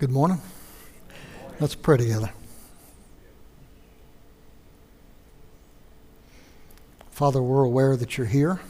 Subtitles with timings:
[0.00, 0.40] Good morning.
[1.60, 2.30] Let's pray together.
[7.10, 8.60] Father, we're aware that you're here.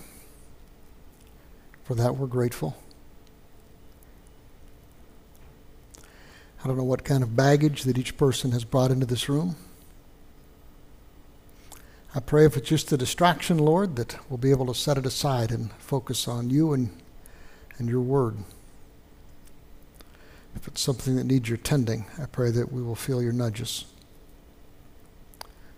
[1.84, 2.76] For that, we're grateful.
[6.64, 9.54] I don't know what kind of baggage that each person has brought into this room.
[12.12, 15.06] I pray if it's just a distraction, Lord, that we'll be able to set it
[15.06, 16.90] aside and focus on you and,
[17.78, 18.38] and your word.
[20.56, 23.84] If it's something that needs your tending, I pray that we will feel your nudges.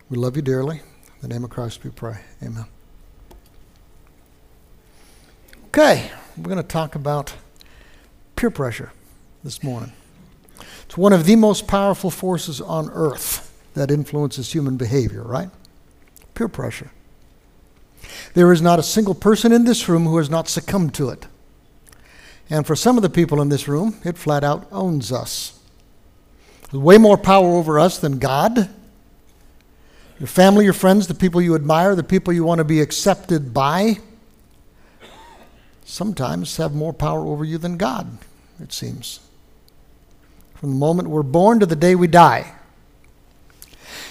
[0.08, 0.76] We love you dearly.
[0.76, 2.20] In the name of Christ we pray.
[2.42, 2.66] Amen.
[5.66, 7.34] Okay, we're going to talk about
[8.36, 8.92] peer pressure
[9.42, 9.92] this morning.
[10.84, 15.48] It's one of the most powerful forces on earth that influences human behavior, right?
[16.34, 16.90] Peer pressure.
[18.34, 21.26] There is not a single person in this room who has not succumbed to it.
[22.52, 25.58] And for some of the people in this room, it flat out owns us.
[26.70, 28.68] Way more power over us than God.
[30.18, 33.54] Your family, your friends, the people you admire, the people you want to be accepted
[33.54, 34.00] by,
[35.86, 38.18] sometimes have more power over you than God,
[38.60, 39.20] it seems.
[40.56, 42.52] From the moment we're born to the day we die.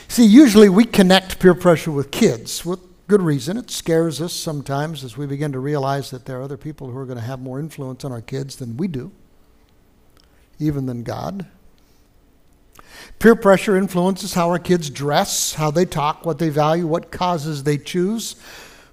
[0.07, 2.79] See, usually we connect peer pressure with kids with
[3.11, 3.57] good reason.
[3.57, 6.97] It scares us sometimes as we begin to realize that there are other people who
[6.97, 9.11] are going to have more influence on our kids than we do,
[10.59, 11.45] even than God.
[13.19, 17.63] Peer pressure influences how our kids dress, how they talk, what they value, what causes
[17.63, 18.37] they choose,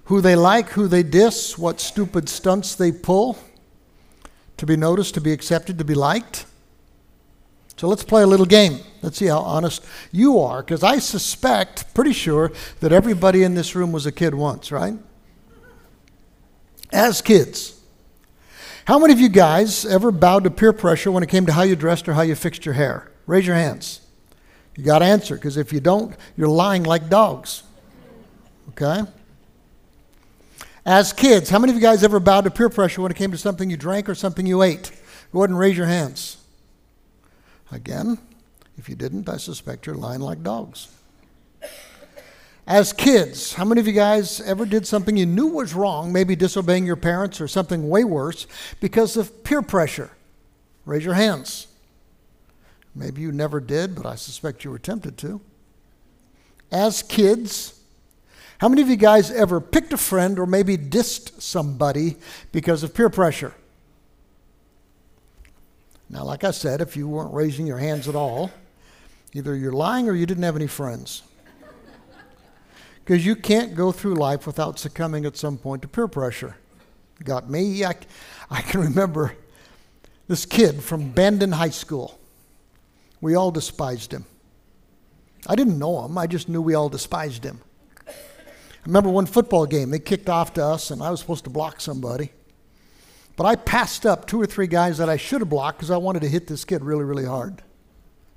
[0.03, 3.37] who they like, who they diss, what stupid stunts they pull
[4.57, 6.45] to be noticed, to be accepted, to be liked.
[7.79, 8.79] So let's play a little game.
[9.01, 13.73] Let's see how honest you are, because I suspect, pretty sure, that everybody in this
[13.73, 14.95] room was a kid once, right?
[16.91, 17.79] As kids.
[18.83, 21.61] How many of you guys ever bowed to peer pressure when it came to how
[21.61, 23.13] you dressed or how you fixed your hair?
[23.27, 24.01] Raise your hands.
[24.75, 27.63] You got to answer, because if you don't, you're lying like dogs.
[28.71, 29.03] Okay?
[30.85, 33.31] As kids, how many of you guys ever bowed to peer pressure when it came
[33.31, 34.91] to something you drank or something you ate?
[35.31, 36.38] Go ahead and raise your hands.
[37.71, 38.17] Again,
[38.77, 40.87] if you didn't, I suspect you're lying like dogs.
[42.65, 46.35] As kids, how many of you guys ever did something you knew was wrong, maybe
[46.35, 48.45] disobeying your parents or something way worse,
[48.79, 50.11] because of peer pressure?
[50.85, 51.67] Raise your hands.
[52.93, 55.41] Maybe you never did, but I suspect you were tempted to.
[56.71, 57.79] As kids,
[58.59, 62.17] how many of you guys ever picked a friend or maybe dissed somebody
[62.51, 63.53] because of peer pressure?
[66.09, 68.51] Now, like I said, if you weren't raising your hands at all,
[69.33, 71.21] either you're lying or you didn't have any friends.
[73.03, 76.55] Because you can't go through life without succumbing at some point to peer pressure.
[77.23, 77.83] Got me?
[77.83, 77.95] I,
[78.49, 79.35] I can remember
[80.27, 82.19] this kid from Bandon High School.
[83.21, 84.25] We all despised him.
[85.47, 87.61] I didn't know him, I just knew we all despised him.
[88.07, 88.11] I
[88.85, 91.81] remember one football game, they kicked off to us, and I was supposed to block
[91.81, 92.31] somebody.
[93.39, 95.95] But I passed up two or three guys that I should have blocked because I
[95.95, 97.63] wanted to hit this kid really, really hard.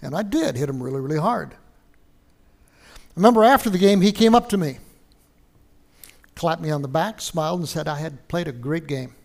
[0.00, 1.54] And I did hit him really, really hard.
[1.54, 2.86] I
[3.16, 4.78] remember after the game, he came up to me,
[6.36, 9.16] clapped me on the back, smiled, and said I had played a great game.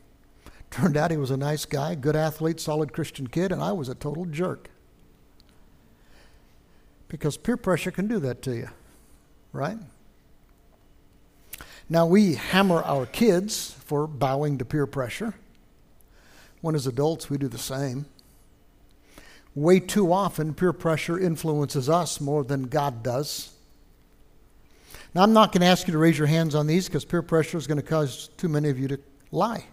[0.71, 3.87] Turned out he was a nice guy, good athlete, solid Christian kid, and I was
[3.87, 4.71] a total jerk.
[7.07, 8.69] Because peer pressure can do that to you,
[9.53, 9.77] right?
[11.87, 15.35] Now, we hammer our kids for bowing to peer pressure.
[16.67, 18.07] When as adults, we do the same.
[19.55, 23.53] Way too often, peer pressure influences us more than God does.
[25.16, 27.22] Now, I'm not going to ask you to raise your hands on these because peer
[27.22, 29.00] pressure is going to cause too many of you to
[29.31, 29.63] lie.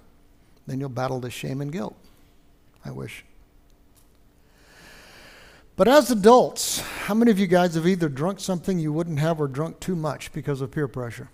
[0.68, 1.96] Then you'll battle the shame and guilt.
[2.84, 3.24] I wish.
[5.74, 9.40] But as adults, how many of you guys have either drunk something you wouldn't have
[9.40, 11.28] or drunk too much because of peer pressure?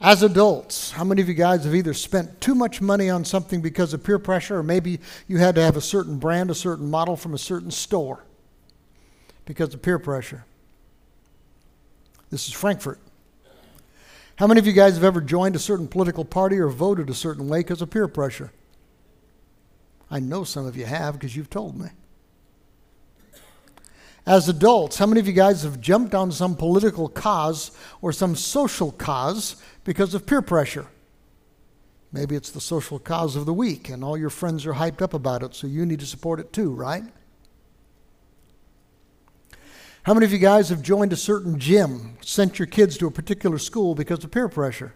[0.00, 3.62] As adults, how many of you guys have either spent too much money on something
[3.62, 6.90] because of peer pressure, or maybe you had to have a certain brand, a certain
[6.90, 8.24] model from a certain store
[9.46, 10.44] because of peer pressure?
[12.30, 12.98] This is Frankfurt.
[14.36, 17.14] How many of you guys have ever joined a certain political party or voted a
[17.14, 18.52] certain way because of peer pressure?
[20.10, 21.88] I know some of you have because you've told me.
[24.26, 27.70] As adults, how many of you guys have jumped on some political cause
[28.02, 30.88] or some social cause because of peer pressure.
[32.12, 35.14] Maybe it's the social cause of the week, and all your friends are hyped up
[35.14, 37.04] about it, so you need to support it too, right?
[40.02, 43.10] How many of you guys have joined a certain gym, sent your kids to a
[43.10, 44.92] particular school because of peer pressure?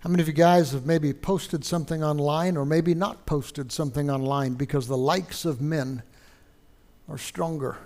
[0.00, 4.10] How many of you guys have maybe posted something online or maybe not posted something
[4.10, 6.02] online because the likes of men
[7.08, 7.78] are stronger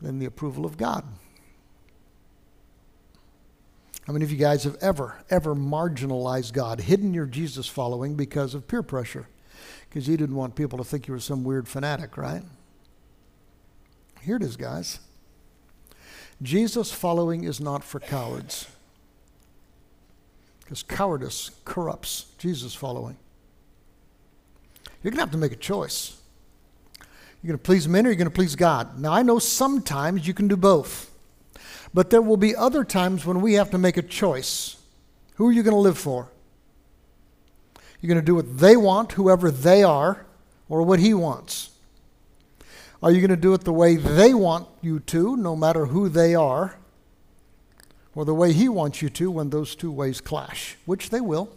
[0.00, 1.04] than the approval of God?
[4.06, 8.54] How many of you guys have ever, ever marginalized God, hidden your Jesus following because
[8.54, 9.28] of peer pressure?
[9.88, 12.42] Because you didn't want people to think you were some weird fanatic, right?
[14.22, 15.00] Here it is, guys.
[16.40, 18.66] Jesus following is not for cowards.
[20.60, 23.16] Because cowardice corrupts Jesus following.
[25.02, 26.17] You're going to have to make a choice.
[27.42, 28.98] You're going to please men or you're going to please God.
[28.98, 31.10] Now, I know sometimes you can do both,
[31.94, 34.76] but there will be other times when we have to make a choice.
[35.36, 36.30] Who are you going to live for?
[38.00, 40.26] You're going to do what they want, whoever they are,
[40.68, 41.70] or what he wants.
[43.02, 46.08] Are you going to do it the way they want you to, no matter who
[46.08, 46.78] they are?
[48.18, 51.56] or the way He wants you to when those two ways clash, which they will.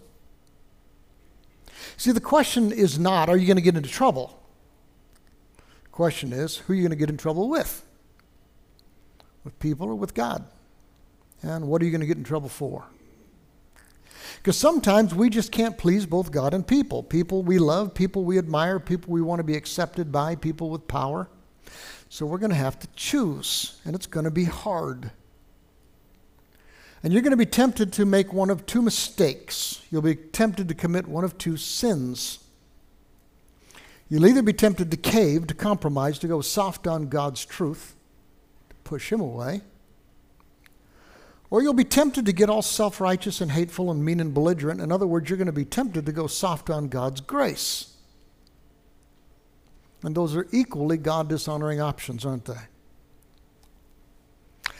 [1.97, 4.39] See, the question is not, are you going to get into trouble?
[6.01, 7.85] Question is, who are you going to get in trouble with?
[9.43, 10.43] With people or with God?
[11.43, 12.85] And what are you going to get in trouble for?
[14.37, 17.03] Because sometimes we just can't please both God and people.
[17.03, 20.87] People we love, people we admire, people we want to be accepted by, people with
[20.87, 21.29] power.
[22.09, 25.11] So we're going to have to choose, and it's going to be hard.
[27.03, 29.83] And you're going to be tempted to make one of two mistakes.
[29.91, 32.39] You'll be tempted to commit one of two sins.
[34.11, 37.95] You'll either be tempted to cave, to compromise, to go soft on God's truth,
[38.69, 39.61] to push Him away,
[41.49, 44.81] or you'll be tempted to get all self righteous and hateful and mean and belligerent.
[44.81, 47.95] In other words, you're going to be tempted to go soft on God's grace.
[50.03, 54.73] And those are equally God dishonoring options, aren't they?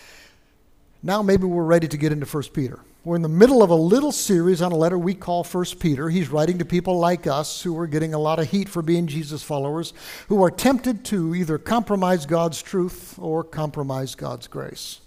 [1.01, 2.81] Now maybe we're ready to get into 1 Peter.
[3.03, 6.09] We're in the middle of a little series on a letter we call 1 Peter.
[6.09, 9.07] He's writing to people like us who are getting a lot of heat for being
[9.07, 9.93] Jesus followers,
[10.27, 15.01] who are tempted to either compromise God's truth or compromise God's grace.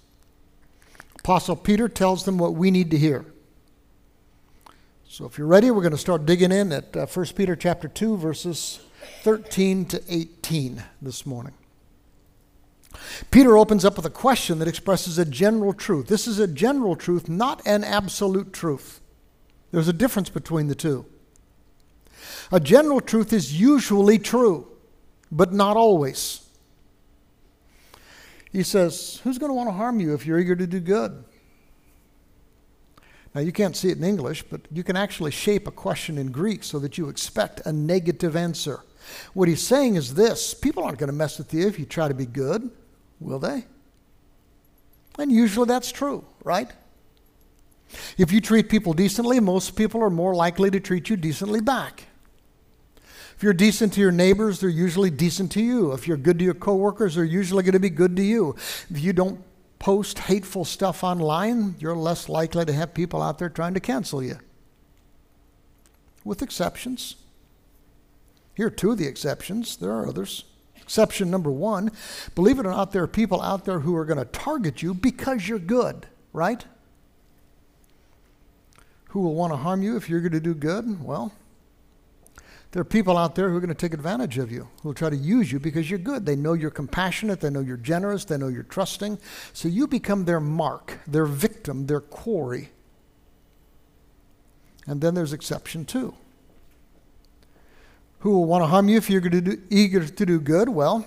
[1.20, 3.26] Apostle Peter tells them what we need to hear.
[5.06, 7.87] So if you're ready, we're going to start digging in at uh, 1 Peter chapter
[7.87, 8.81] 2 verses
[9.23, 11.55] 13 to 18 this morning.
[13.31, 16.06] Peter opens up with a question that expresses a general truth.
[16.06, 19.00] This is a general truth, not an absolute truth.
[19.70, 21.06] There's a difference between the two.
[22.52, 24.69] A general truth is usually true,
[25.32, 26.49] but not always.
[28.52, 31.25] He says, Who's going to want to harm you if you're eager to do good?
[33.35, 36.31] Now, you can't see it in English, but you can actually shape a question in
[36.31, 38.85] Greek so that you expect a negative answer.
[39.32, 42.06] What he's saying is this people aren't going to mess with you if you try
[42.06, 42.70] to be good.
[43.20, 43.64] Will they?
[45.19, 46.70] And usually that's true, right?
[48.19, 52.05] If you treat people decently, most people are more likely to treat you decently back.
[53.37, 55.93] If you're decent to your neighbors, they're usually decent to you.
[55.93, 58.55] If you're good to your coworkers, they're usually going to be good to you.
[58.90, 59.43] If you don't
[59.78, 64.22] post hateful stuff online, you're less likely to have people out there trying to cancel
[64.22, 64.38] you.
[66.25, 67.16] With exceptions.
[68.55, 69.76] Here are two of the exceptions.
[69.76, 70.44] There are others.
[70.85, 71.91] Exception number one
[72.35, 74.95] believe it or not, there are people out there who are going to target you
[74.95, 76.65] because you're good, right?
[79.09, 81.03] Who will want to harm you if you're going to do good?
[81.03, 81.33] Well,
[82.73, 84.95] there are people out there who are going to take advantage of you, who will
[84.95, 86.26] try to use you because you're good.
[86.26, 89.19] They know you're compassionate, they know you're generous, they know you're trusting.
[89.53, 92.71] So you become their mark, their victim, their quarry.
[94.87, 96.14] And then there's exception two
[98.25, 100.71] who will want to harm you if you're do, eager to do good?
[100.71, 101.07] Well,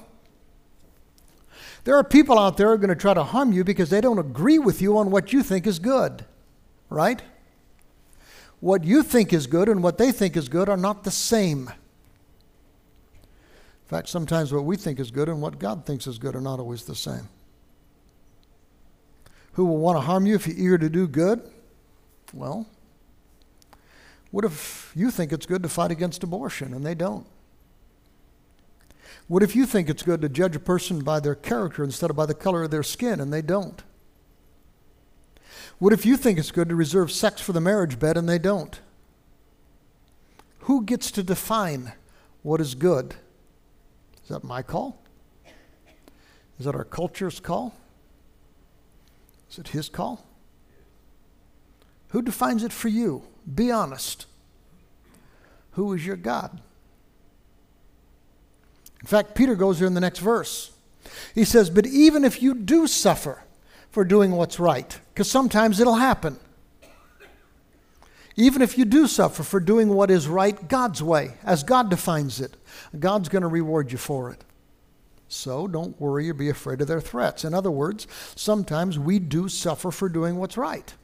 [1.83, 4.01] there are people out there who are going to try to harm you because they
[4.01, 6.25] don't agree with you on what you think is good,
[6.91, 7.19] right?
[8.59, 11.69] What you think is good and what they think is good are not the same.
[13.21, 16.41] In fact, sometimes what we think is good and what God thinks is good are
[16.41, 17.29] not always the same.
[19.53, 21.41] Who will want to harm you if you're eager to do good?
[22.31, 22.67] Well,
[24.31, 27.25] what if you think it's good to fight against abortion and they don't?
[29.27, 32.15] What if you think it's good to judge a person by their character instead of
[32.15, 33.83] by the color of their skin and they don't?
[35.79, 38.39] What if you think it's good to reserve sex for the marriage bed and they
[38.39, 38.79] don't?
[40.61, 41.93] Who gets to define
[42.41, 43.15] what is good?
[44.23, 45.01] Is that my call?
[46.59, 47.75] Is that our culture's call?
[49.51, 50.25] Is it his call?
[52.17, 53.21] Who defines it for you?
[53.53, 54.25] Be honest.
[55.73, 56.59] Who is your God?
[59.01, 60.71] In fact, Peter goes there in the next verse.
[61.35, 63.43] He says, But even if you do suffer
[63.91, 66.39] for doing what's right, because sometimes it'll happen.
[68.35, 72.41] Even if you do suffer for doing what is right God's way, as God defines
[72.41, 72.57] it,
[72.97, 74.43] God's going to reward you for it.
[75.27, 77.45] So don't worry or be afraid of their threats.
[77.45, 80.95] In other words, sometimes we do suffer for doing what's right.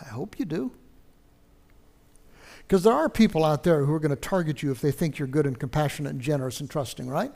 [0.00, 0.72] I hope you do.
[2.66, 5.18] Because there are people out there who are going to target you if they think
[5.18, 7.32] you're good and compassionate and generous and trusting, right?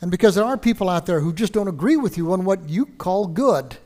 [0.00, 2.68] And because there are people out there who just don't agree with you on what
[2.68, 3.76] you call good.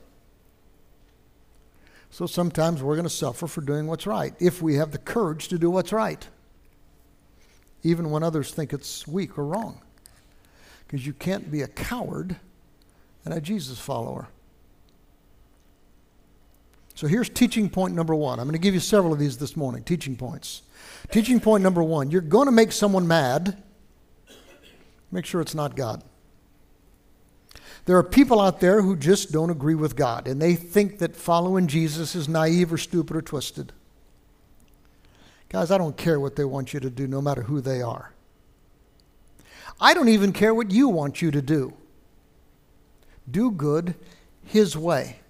[2.11, 5.49] So sometimes we're going to suffer for doing what's right if we have the courage
[5.49, 6.27] to do what's right,
[7.83, 9.83] even when others think it's weak or wrong.
[10.87, 12.37] Because you can't be a coward
[13.27, 14.29] and a Jesus follower.
[16.99, 18.40] So here's teaching point number one.
[18.40, 20.62] I'm going to give you several of these this morning, teaching points.
[21.12, 23.62] Teaching point number one you're going to make someone mad.
[25.12, 26.02] Make sure it's not God.
[27.85, 31.14] There are people out there who just don't agree with God, and they think that
[31.14, 33.73] following Jesus is naive or stupid or twisted.
[35.50, 38.12] Guys, I don't care what they want you to do, no matter who they are.
[39.81, 41.75] I don't even care what you want you to do.
[43.31, 43.95] Do good
[44.43, 45.21] His way.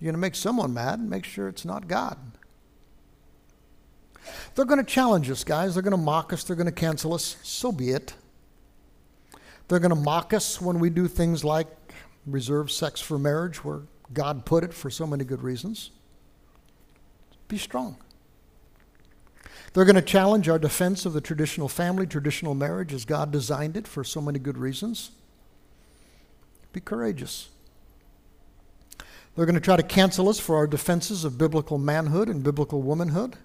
[0.00, 2.16] You're going to make someone mad, make sure it's not God.
[4.54, 5.74] They're going to challenge us, guys.
[5.74, 6.42] They're going to mock us.
[6.42, 7.36] They're going to cancel us.
[7.42, 8.14] So be it.
[9.68, 11.68] They're going to mock us when we do things like
[12.26, 15.90] reserve sex for marriage, where God put it for so many good reasons.
[17.48, 17.96] Be strong.
[19.72, 23.76] They're going to challenge our defense of the traditional family, traditional marriage, as God designed
[23.76, 25.12] it for so many good reasons.
[26.72, 27.48] Be courageous.
[29.40, 32.82] They're going to try to cancel us for our defenses of biblical manhood and biblical
[32.82, 33.38] womanhood.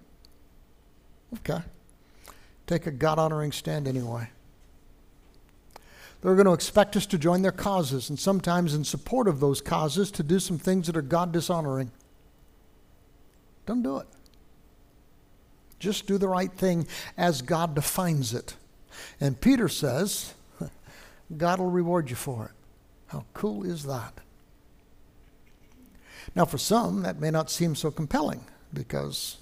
[1.36, 1.62] Okay.
[2.68, 4.28] Take a God honoring stand anyway.
[6.20, 9.62] They're going to expect us to join their causes, and sometimes in support of those
[9.62, 11.94] causes, to do some things that are God dishonoring.
[13.66, 14.08] Don't do it.
[15.80, 16.88] Just do the right thing
[17.18, 18.58] as God defines it.
[19.22, 20.34] And Peter says,
[21.38, 22.52] God will reward you for it.
[23.08, 24.20] How cool is that?
[26.34, 29.38] Now, for some, that may not seem so compelling because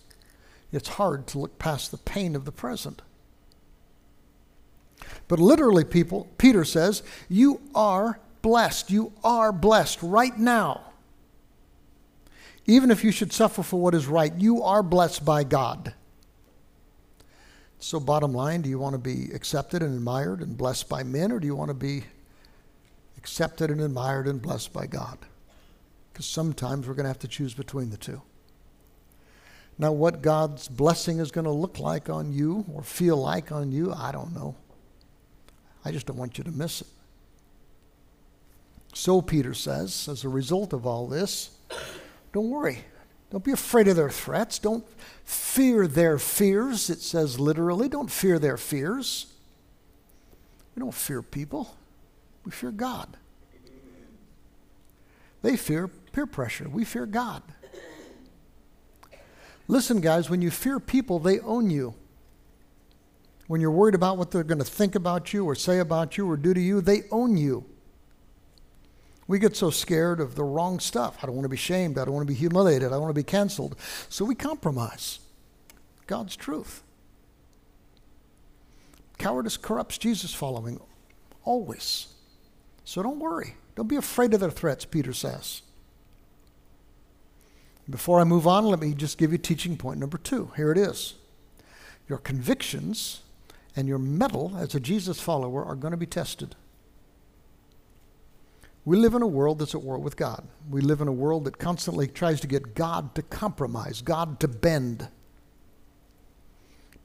[0.72, 3.02] it's hard to look past the pain of the present.
[5.28, 8.92] But literally, people, Peter says, you are blessed.
[8.92, 10.82] You are blessed right now.
[12.66, 15.94] Even if you should suffer for what is right, you are blessed by God.
[17.80, 21.34] So, bottom line, do you want to be accepted and admired and blessed by men,
[21.34, 22.06] or do you want to be
[23.18, 25.18] accepted and admired and blessed by God?
[26.13, 28.22] Because sometimes we're going to have to choose between the two.
[29.79, 33.72] Now, what God's blessing is going to look like on you or feel like on
[33.72, 34.55] you, I don't know.
[35.84, 36.88] I just don't want you to miss it.
[38.93, 41.58] So, Peter says, as a result of all this,
[42.32, 42.86] don't worry.
[43.32, 44.60] Don't be afraid of their threats.
[44.60, 44.86] Don't
[45.25, 46.91] fear their fears.
[46.91, 49.34] It says literally, don't fear their fears.
[50.75, 51.75] We don't fear people,
[52.46, 53.17] we fear God.
[55.41, 56.70] They fear peer pressure.
[56.70, 57.43] We fear God.
[59.67, 61.96] Listen, guys, when you fear people, they own you.
[63.48, 66.29] When you're worried about what they're going to think about you or say about you
[66.29, 67.65] or do to you, they own you.
[69.27, 71.17] We get so scared of the wrong stuff.
[71.22, 71.98] I don't want to be shamed.
[71.98, 72.91] I don't want to be humiliated.
[72.91, 73.75] I want to be canceled.
[74.10, 75.20] So we compromise
[76.08, 76.84] God's truth.
[79.17, 80.79] Cowardice corrupts Jesus following
[81.46, 82.08] always.
[82.84, 83.55] So don't worry.
[83.75, 85.62] Don't be afraid of their threats, Peter says.
[87.90, 90.52] Before I move on, let me just give you teaching point number two.
[90.56, 91.16] Here it is.
[92.08, 93.22] Your convictions
[93.75, 96.56] and your mettle as a Jesus follower are going to be tested.
[98.86, 100.46] We live in a world that's at war with God.
[100.70, 104.48] We live in a world that constantly tries to get God to compromise, God to
[104.48, 105.08] bend.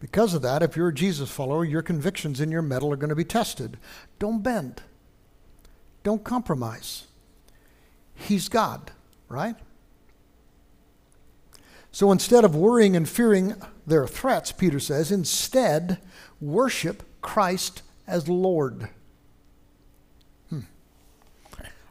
[0.01, 3.09] Because of that, if you're a Jesus follower, your convictions and your mettle are going
[3.09, 3.79] to be tested.
[4.19, 4.83] Don't bend.
[6.03, 7.07] Don't compromise.
[8.15, 8.91] He's God,
[9.29, 9.57] right?
[11.93, 13.55] So instead of worrying and fearing
[13.87, 15.99] their threats, Peter says, instead
[16.41, 18.89] worship Christ as Lord.
[20.51, 20.61] Hmm.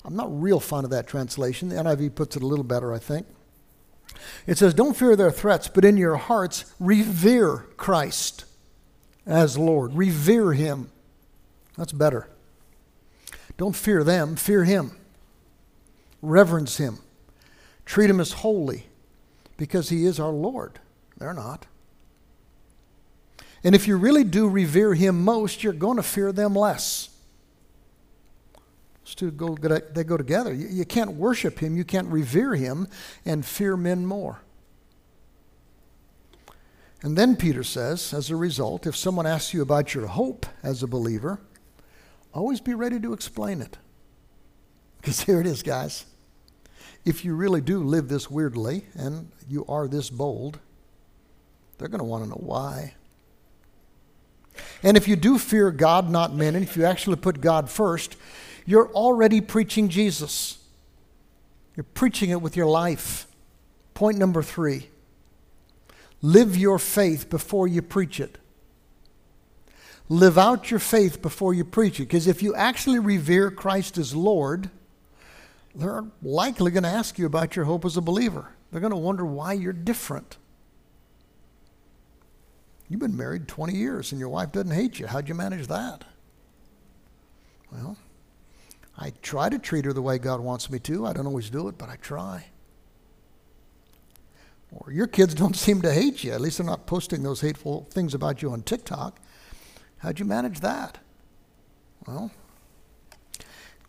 [0.05, 1.69] I'm not real fond of that translation.
[1.69, 3.27] The NIV puts it a little better, I think.
[4.45, 8.45] It says, Don't fear their threats, but in your hearts revere Christ
[9.25, 9.93] as Lord.
[9.93, 10.89] Revere Him.
[11.77, 12.29] That's better.
[13.57, 14.91] Don't fear them, fear Him.
[16.21, 16.99] Reverence Him.
[17.85, 18.87] Treat Him as holy
[19.57, 20.79] because He is our Lord.
[21.17, 21.65] They're not.
[23.63, 27.09] And if you really do revere Him most, you're going to fear them less.
[29.07, 30.53] Those two go, they go together.
[30.53, 32.89] You, you can't worship him, you can't revere him,
[33.25, 34.41] and fear men more.
[37.01, 40.83] And then Peter says, as a result, if someone asks you about your hope as
[40.83, 41.39] a believer,
[42.33, 43.77] always be ready to explain it.
[44.97, 46.03] Because here it is, guys.
[47.07, 50.59] If you really do live this weirdly and you are this bold,
[51.77, 52.95] they're going to want to know why.
[54.83, 58.17] And if you do fear God, not men, and if you actually put God first,
[58.65, 60.57] you're already preaching Jesus.
[61.77, 63.25] You're preaching it with your life.
[63.93, 64.89] Point number three
[66.21, 68.37] live your faith before you preach it.
[70.09, 72.03] Live out your faith before you preach it.
[72.03, 74.69] Because if you actually revere Christ as Lord,
[75.77, 78.49] they're likely going to ask you about your hope as a believer.
[78.71, 80.37] They're going to wonder why you're different.
[82.89, 85.07] You've been married 20 years and your wife doesn't hate you.
[85.07, 86.03] How'd you manage that?
[87.71, 87.97] Well,
[88.97, 91.05] I try to treat her the way God wants me to.
[91.05, 92.45] I don't always do it, but I try.
[94.71, 96.31] Or your kids don't seem to hate you.
[96.31, 99.19] At least they're not posting those hateful things about you on TikTok.
[99.99, 100.99] How'd you manage that?
[102.07, 102.31] Well,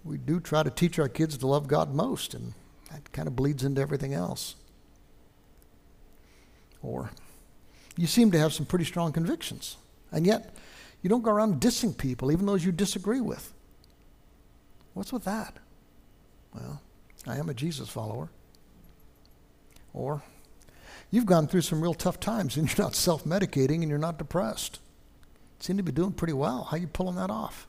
[0.08, 2.54] we do try to teach our kids to love God most, and
[2.90, 4.54] that kind of bleeds into everything else.
[6.82, 7.10] Or
[7.96, 9.76] you seem to have some pretty strong convictions.
[10.10, 10.54] And yet,
[11.02, 13.52] you don't go around dissing people, even those you disagree with.
[14.94, 15.56] What's with that?
[16.54, 16.80] Well,
[17.26, 18.30] I am a Jesus follower.
[19.92, 20.22] Or,
[21.10, 24.16] you've gone through some real tough times and you're not self medicating and you're not
[24.16, 24.80] depressed.
[25.60, 26.64] Seem to be doing pretty well.
[26.64, 27.66] How are you pulling that off?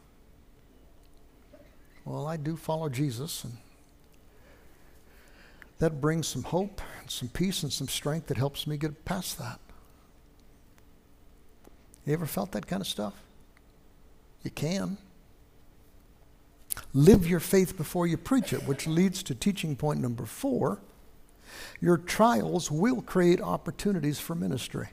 [2.09, 3.53] Well, I do follow Jesus, and
[5.77, 9.37] that brings some hope, and some peace, and some strength that helps me get past
[9.37, 9.59] that.
[12.07, 13.13] You ever felt that kind of stuff?
[14.41, 14.97] You can.
[16.95, 20.81] Live your faith before you preach it, which leads to teaching point number four.
[21.79, 24.87] Your trials will create opportunities for ministry.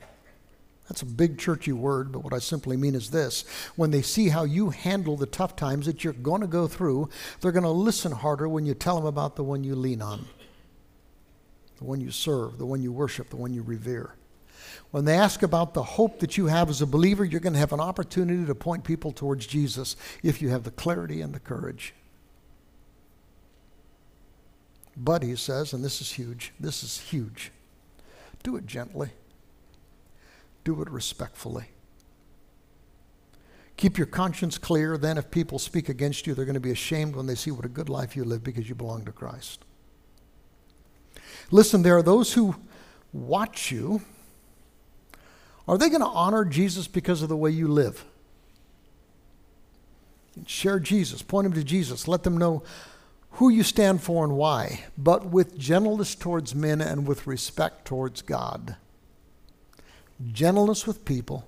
[0.88, 3.44] That's a big churchy word, but what I simply mean is this.
[3.75, 7.08] When they see how you handle the tough times that you're going to go through,
[7.40, 10.26] they're going to listen harder when you tell them about the one you lean on,
[11.78, 14.14] the one you serve, the one you worship, the one you revere.
[14.92, 17.58] When they ask about the hope that you have as a believer, you're going to
[17.58, 21.40] have an opportunity to point people towards Jesus if you have the clarity and the
[21.40, 21.94] courage.
[24.96, 27.50] But, he says, and this is huge, this is huge,
[28.42, 29.10] do it gently,
[30.67, 31.71] do it respectfully.
[33.79, 34.99] Keep your conscience clear.
[34.99, 37.65] Then, if people speak against you, they're going to be ashamed when they see what
[37.65, 39.65] a good life you live because you belong to Christ.
[41.50, 42.57] Listen, there are those who
[43.13, 44.02] watch you
[45.69, 48.05] are they going to honor Jesus because of the way you live?
[50.47, 52.63] Share Jesus, point them to Jesus, let them know
[53.33, 58.23] who you stand for and why, but with gentleness towards men and with respect towards
[58.23, 58.76] God.
[60.33, 61.47] Gentleness with people,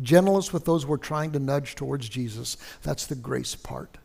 [0.00, 2.56] gentleness with those we're trying to nudge towards Jesus.
[2.82, 3.98] That's the grace part.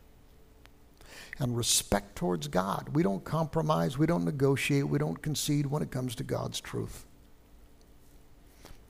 [1.38, 2.90] And respect towards God.
[2.92, 7.06] We don't compromise, we don't negotiate, we don't concede when it comes to God's truth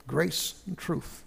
[0.05, 1.23] grace and truth.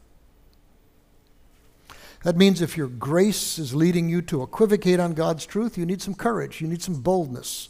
[2.25, 6.03] That means if your grace is leading you to equivocate on God's truth, you need
[6.03, 7.69] some courage, you need some boldness.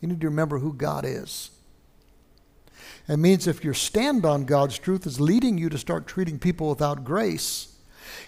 [0.00, 1.50] You need to remember who God is.
[3.08, 6.68] It means if your stand on God's truth is leading you to start treating people
[6.70, 7.76] without grace,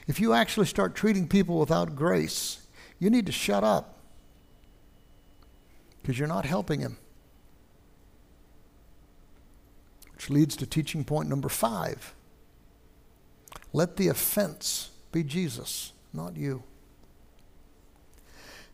[0.07, 2.67] if you actually start treating people without grace,
[2.99, 3.99] you need to shut up
[6.03, 6.99] because you're not helping him.
[10.15, 12.15] Which leads to teaching point number five.
[13.73, 16.63] Let the offense be Jesus, not you.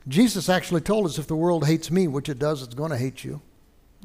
[0.08, 2.96] Jesus actually told us if the world hates me, which it does, it's going to
[2.96, 3.40] hate you.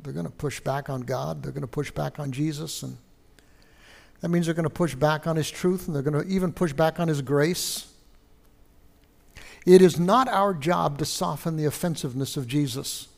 [0.04, 2.98] They're going to push back on God, they're going to push back on Jesus, and
[4.22, 6.54] that means they're going to push back on His truth, and they're going to even
[6.54, 7.92] push back on His grace.
[9.66, 13.10] It is not our job to soften the offensiveness of Jesus,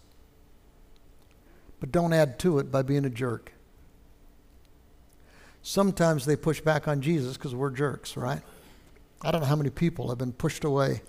[1.80, 3.54] but don't add to it by being a jerk.
[5.62, 8.42] Sometimes they push back on Jesus because we're jerks, right?
[9.22, 11.02] I don't know how many people have been pushed away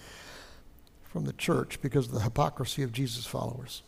[1.04, 3.82] from the church because of the hypocrisy of Jesus' followers,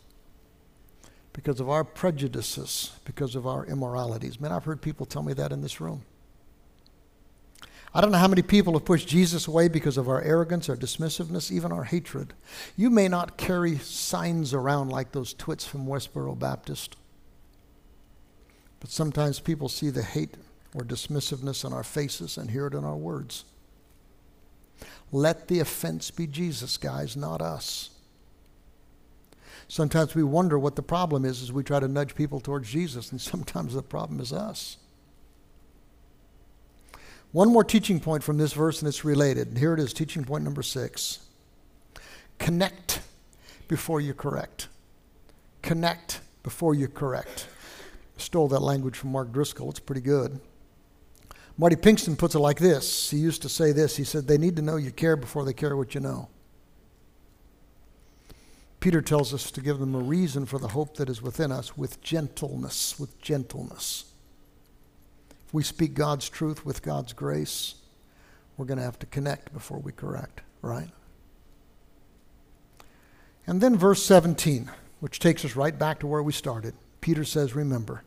[1.33, 4.39] because of our prejudices, because of our immoralities.
[4.39, 6.03] Man, I've heard people tell me that in this room.
[7.95, 10.75] I don't know how many people have pushed Jesus away because of our arrogance, our
[10.75, 12.33] dismissiveness, even our hatred.
[12.75, 16.95] You may not carry signs around like those twits from Westboro Baptist,
[18.79, 20.35] but sometimes people see the hate
[20.73, 23.45] or dismissiveness in our faces and hear it in our words.
[25.11, 27.91] Let the offense be Jesus, guys, not us.
[29.67, 33.11] Sometimes we wonder what the problem is as we try to nudge people towards Jesus,
[33.11, 34.77] and sometimes the problem is us.
[37.31, 39.57] One more teaching point from this verse, and it's related.
[39.57, 41.19] Here it is, teaching point number six.
[42.37, 43.01] Connect
[43.67, 44.67] before you correct.
[45.63, 47.47] Connect before you correct.
[48.17, 49.69] Stole that language from Mark Driscoll.
[49.71, 50.39] It's pretty good.
[51.57, 53.09] Marty Pinkston puts it like this.
[53.09, 53.95] He used to say this.
[53.95, 56.29] He said, They need to know you care before they care what you know.
[58.83, 61.77] Peter tells us to give them a reason for the hope that is within us
[61.77, 64.11] with gentleness, with gentleness.
[65.47, 67.75] If we speak God's truth with God's grace,
[68.57, 70.89] we're going to have to connect before we correct, right?
[73.47, 74.69] And then verse 17,
[74.99, 76.73] which takes us right back to where we started.
[76.99, 78.03] Peter says, Remember,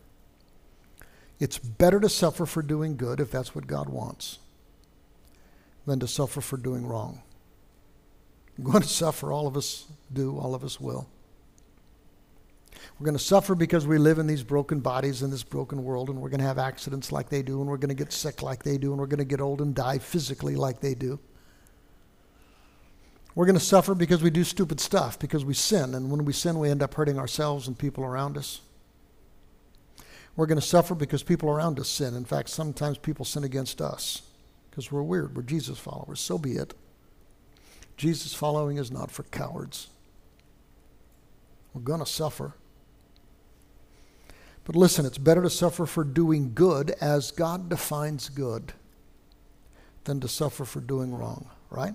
[1.41, 4.41] it's better to suffer for doing good, if that's what God wants,
[5.87, 7.23] than to suffer for doing wrong.
[8.63, 11.09] Going to suffer, all of us do, all of us will.
[12.99, 16.09] We're going to suffer because we live in these broken bodies in this broken world,
[16.09, 18.43] and we're going to have accidents like they do, and we're going to get sick
[18.43, 21.19] like they do, and we're going to get old and die physically like they do.
[23.35, 26.33] We're going to suffer because we do stupid stuff, because we sin, and when we
[26.33, 28.63] sin, we end up hurting ourselves and people around us.
[30.35, 32.15] We're going to suffer because people around us sin.
[32.15, 34.23] In fact, sometimes people sin against us
[34.71, 35.37] because we're weird.
[35.37, 36.21] We're Jesus followers.
[36.21, 36.73] So be it.
[37.97, 39.89] Jesus following is not for cowards.
[41.73, 42.55] We're going to suffer.
[44.65, 48.73] But listen, it's better to suffer for doing good as God defines good
[50.05, 51.95] than to suffer for doing wrong, right?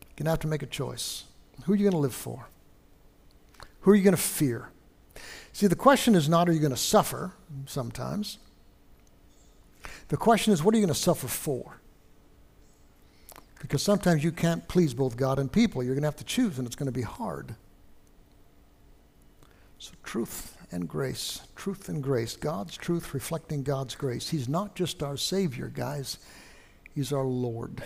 [0.00, 1.24] You're going to have to make a choice.
[1.64, 2.48] Who are you going to live for?
[3.80, 4.70] Who are you going to fear?
[5.52, 7.32] See, the question is not are you going to suffer
[7.66, 8.38] sometimes?
[10.08, 11.80] The question is what are you going to suffer for?
[13.60, 15.82] Because sometimes you can't please both God and people.
[15.82, 17.54] You're going to have to choose, and it's going to be hard.
[19.78, 21.42] So, truth and grace.
[21.56, 22.36] Truth and grace.
[22.36, 24.30] God's truth reflecting God's grace.
[24.30, 26.18] He's not just our Savior, guys,
[26.94, 27.82] He's our Lord.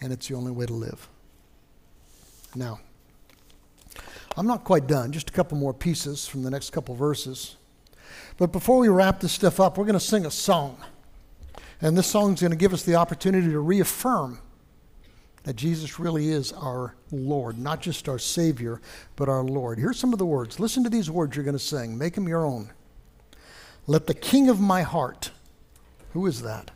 [0.00, 1.08] And it's the only way to live.
[2.54, 2.78] Now,
[4.36, 7.56] I'm not quite done, just a couple more pieces from the next couple verses.
[8.36, 10.78] But before we wrap this stuff up, we're going to sing a song.
[11.80, 14.40] And this song is going to give us the opportunity to reaffirm
[15.44, 18.80] that Jesus really is our Lord, not just our Savior,
[19.16, 19.78] but our Lord.
[19.78, 20.58] Here's some of the words.
[20.58, 22.70] Listen to these words you're going to sing, make them your own.
[23.86, 25.30] Let the King of my heart,
[26.12, 26.70] who is that?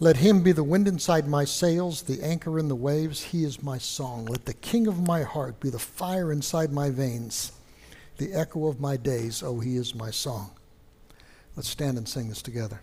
[0.00, 3.24] Let him be the wind inside my sails, the anchor in the waves.
[3.24, 4.26] He is my song.
[4.26, 7.50] Let the king of my heart be the fire inside my veins,
[8.18, 9.42] the echo of my days.
[9.42, 10.52] Oh, he is my song.
[11.56, 12.80] Let's stand and sing this together.